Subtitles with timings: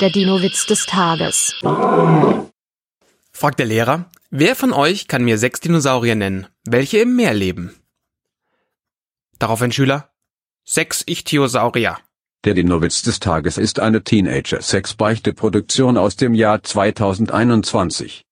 [0.00, 1.54] Der Dino-Witz des Tages.
[3.32, 7.74] Fragt der Lehrer, wer von euch kann mir sechs Dinosaurier nennen, welche im Meer leben?
[9.38, 10.10] Darauf ein Schüler,
[10.64, 11.98] sechs Ichthyosaurier.
[12.44, 18.24] Der Dinowitz des Tages ist eine Teenager-Sex-Beichte-Produktion aus dem Jahr 2021.